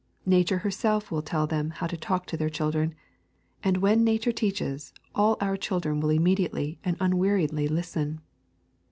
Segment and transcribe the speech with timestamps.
[0.25, 2.95] Nature herself will then tell them how to talk to their children,
[3.63, 8.19] and when Nature teaches, all our children will immediately and unweariedly listen.